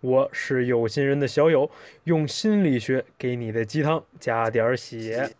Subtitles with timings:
[0.00, 1.70] 我是有心人的小友，
[2.04, 5.34] 用心理学给你的鸡汤加点血。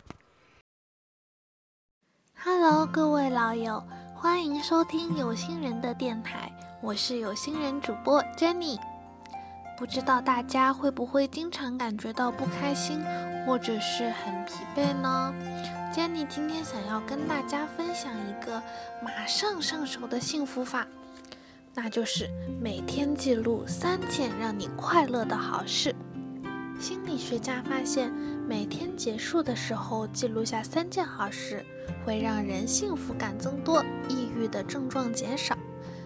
[2.38, 3.82] Hello，各位老友，
[4.14, 8.78] 欢迎收听有心人的电台，我是有心人主播 Jenny。
[9.78, 13.04] 不知道大家会不会经常感觉到不开心，
[13.44, 15.34] 或者是很疲惫呢
[15.92, 18.62] ？Jenny 今天想要跟大家分享一个
[19.02, 20.86] 马上上手的幸福法。
[21.78, 22.26] 那就是
[22.58, 25.94] 每天记录三件让你快乐的好事。
[26.80, 28.10] 心理学家发现，
[28.48, 31.62] 每天结束的时候记录下三件好事，
[32.02, 35.54] 会让人幸福感增多，抑郁的症状减少。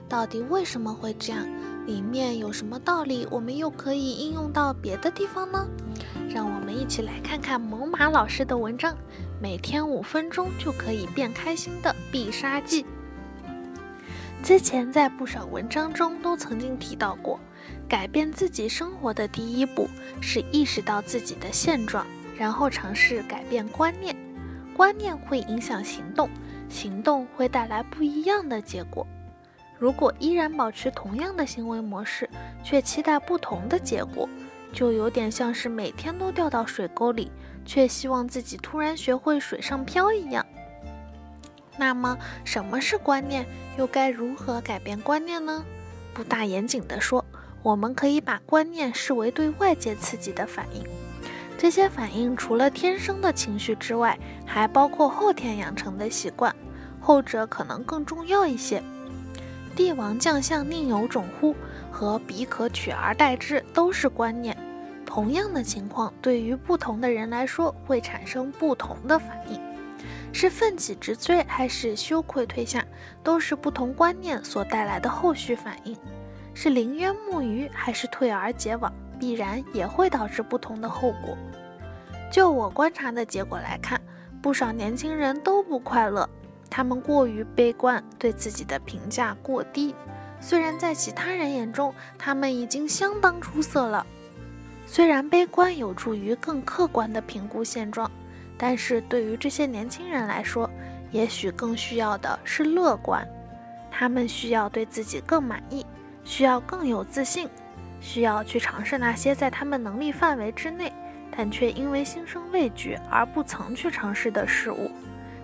[0.09, 1.47] 到底为什么会这样？
[1.87, 3.25] 里面有什么道理？
[3.31, 5.65] 我们又可以应用到别的地方呢？
[6.29, 8.97] 让我们一起来看看猛犸老师的文章：
[9.41, 12.84] 每天五分钟就可以变开心的必杀技。
[14.43, 17.39] 之前在不少文章中都曾经提到过，
[17.89, 19.89] 改变自己生活的第一步
[20.21, 22.05] 是意识到自己的现状，
[22.37, 24.17] 然后尝试改变观念。
[24.75, 26.29] 观念会影响行动，
[26.69, 29.07] 行动会带来不一样的结果。
[29.79, 32.29] 如果依然保持同样的行为模式，
[32.65, 34.29] 却期待不同的结果，
[34.73, 37.31] 就有点像是每天都掉到水沟里，
[37.65, 40.45] 却希望自己突然学会水上漂一样。
[41.77, 43.47] 那么，什么是观念？
[43.79, 45.65] 又该如何改变观念呢？
[46.12, 47.25] 不大严谨地说，
[47.62, 50.85] 我们可以把观念视为对外界刺激的反应。
[51.57, 56.55] 这些反应除了天生的情绪之外，还包括后天养成的习惯，
[57.01, 58.83] 后者可能更重要一些。
[59.77, 61.55] 帝王将相宁有种乎
[61.91, 64.56] 和彼可取而代之都是观念。
[65.06, 69.61] 同样的情况，对于不同的人来说，会产生不同的反应。
[70.33, 72.85] 是奋起直追还是羞愧退下，
[73.23, 75.95] 都是不同观念所带来的后续反应；
[76.55, 81.37] 是临渊木鱼还是退而结网，必然也会导致不同的后果。
[82.33, 84.01] 就我观察的结果来看，
[84.41, 86.29] 不少年轻人都不快乐，
[86.71, 89.95] 他们过于悲观，对自己的评价过低。
[90.41, 94.07] 虽然在其他人眼中，他们已经相当出色了。
[94.87, 98.11] 虽然悲观有助于更客观地评估现状。
[98.62, 100.69] 但是对于这些年轻人来说，
[101.10, 103.26] 也许更需要的是乐观。
[103.91, 105.87] 他们需要对自己更满意，
[106.25, 107.49] 需要更有自信，
[108.03, 110.93] 需要去尝试那些在他们能力范围之内，
[111.34, 114.91] 但却因为心生畏惧而不曾去尝试的事物。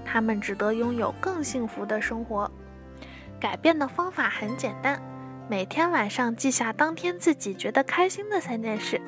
[0.04, 2.50] 他们值得拥有更幸福的生活。
[3.40, 5.00] 改变的方法很简单，
[5.48, 9.00] 每天晚上记下当天自己觉得开心的三件事。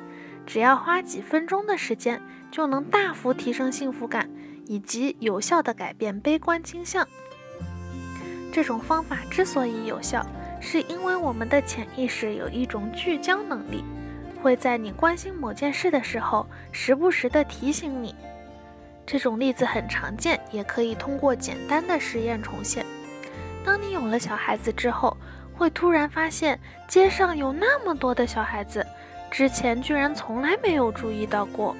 [0.47, 2.19] 只要花几分钟的时间，
[2.51, 4.29] 就能大幅提升幸福感，
[4.65, 7.07] 以及有效的改变悲观倾向。
[8.51, 10.25] 这种方法之所以有效，
[10.59, 13.83] 是因为我们的潜意识有一种聚焦能力，
[14.41, 18.15] 会在你关心某件事的时候，时不时的提醒你。
[19.05, 22.85] 这种例子很常见，也可以通过简单的实验重现。
[23.63, 25.15] 当你有了小孩子之后，
[25.53, 28.85] 会突然发现街上有那么多的小孩子。
[29.31, 31.75] 之前居然从来没有注意到过。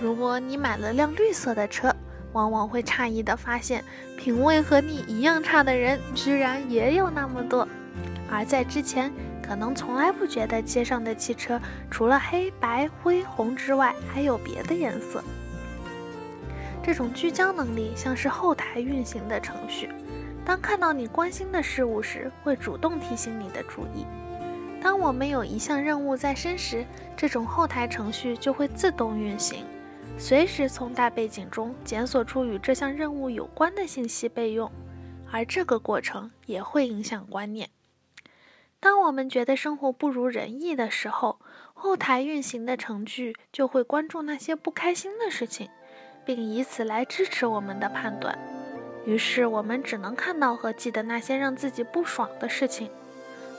[0.00, 1.94] 如果你买了辆绿色的车，
[2.32, 3.84] 往往会诧异地发现，
[4.16, 7.68] 品味和你一样差的人居然也有那么多。
[8.30, 9.12] 而在之前，
[9.42, 15.22] 可能从来不觉得街上的汽车除了黑白灰红之外，还有别的颜色。
[16.82, 19.90] 这种聚焦能力像是后台运行的程序，
[20.46, 24.06] 当看到你关心的事物时，会主动提醒你的注意。
[24.82, 29.66] 当我们有一项任务在身时，这种后台程序就会自动运行，
[30.18, 34.70] 随时从大背景中检索出与这项任务有关的信息备用，
[35.30, 37.70] 而这个过程也会影响观念。
[38.78, 41.38] 当我们觉得生活不如人意的时候，
[41.74, 45.68] 后台运行的程序就会关注那些不开心的事情，
[46.24, 48.38] 并以此来支持我们的判断。
[49.06, 52.90] 于是我们只能看到和记得那些让自己不爽的事情。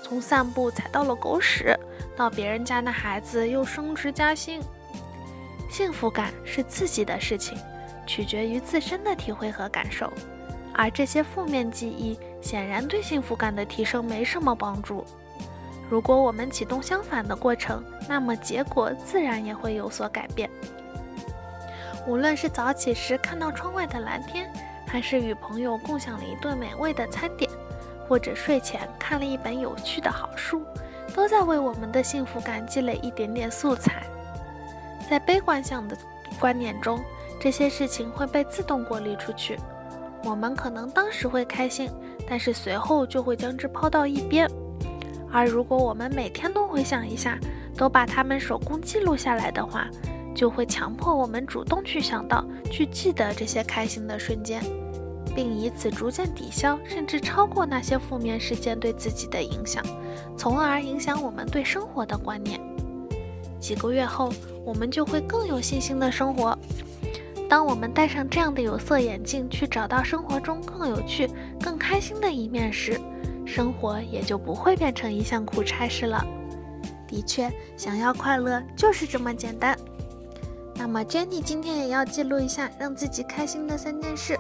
[0.04, 1.76] 从散步踩到了狗屎，
[2.16, 4.62] 到别人家的孩子又升职加薪，
[5.72, 7.58] 幸福感是自己的事情，
[8.06, 10.12] 取决于自身的体会和感受。
[10.74, 15.06] 而这些负面记忆显然对幸福感的提升没什么帮助。
[15.90, 20.50] 如果我们启动相反的过程，那么结果自然也会有所改变。
[22.06, 24.52] 无论是早起时看到窗外的蓝天，
[24.86, 27.50] 还是与朋友共享了一顿美味的餐点，
[28.10, 30.66] 或者睡前看了一本有趣的好书，
[31.16, 34.01] 都在为我们的幸福感积累一点点素材。
[35.12, 35.98] 在悲观向的
[36.40, 36.98] 观念中，
[37.38, 39.60] 这些事情会被自动过滤出去。
[40.24, 41.92] 我们可能当时会开心，
[42.26, 44.50] 但是随后就会将之抛到一边。
[45.30, 47.38] 而如果我们每天都回想一下，
[47.76, 49.86] 都把它们手工记录下来的话，
[50.34, 54.64] 就会强迫我们主动去想到、去记得这些开心的瞬间，
[55.36, 59.84] 并以此逐渐抵消甚至超过那些负面事件对自己的影响，
[60.38, 62.62] 从而影响我们对生活的观念。
[63.62, 64.34] 几个月后，
[64.66, 66.58] 我们就会更有信心的生活。
[67.48, 71.30] 当我们戴上这样的有色眼镜，去找到生活中更有趣、
[71.62, 73.00] 更开心的一面时，
[73.46, 76.26] 生活也就不会变成一项苦差事了。
[77.08, 79.78] 的确，想要快乐就是这么简单。
[80.76, 84.40] 那么，Jenny 今天也要记录一下让自己开心的三件事。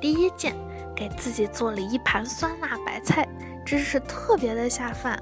[0.00, 0.54] 第一件，
[0.94, 3.28] 给自己做了一盘酸辣白菜，
[3.66, 5.20] 真是特别的下饭，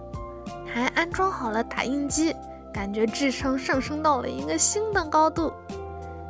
[0.66, 2.36] 还安装好了打印机，
[2.76, 5.50] 感觉智商上升到了一个新的高度。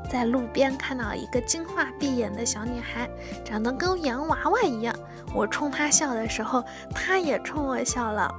[0.09, 3.11] 在路边看到一个金发碧眼的小女孩，
[3.45, 4.95] 长得跟洋娃娃一样，
[5.35, 6.63] 我冲她笑的时候，
[6.95, 8.33] 她也冲我笑了，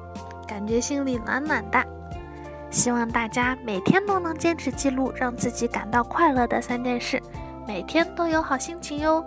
[0.48, 1.86] 感觉心里暖暖的。
[2.71, 7.21] 希望大家每天都能坚持记录让自己感到快乐的三件事，
[7.68, 9.21] 每天都有好心情哟。